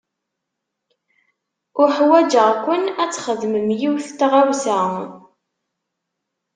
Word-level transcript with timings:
Uḥwaǧeɣ-ken 1.83 2.83
ad 3.01 3.11
txedmem 3.11 3.67
yiwet 3.79 4.07
n 4.13 4.15
tɣawsa. 4.19 4.79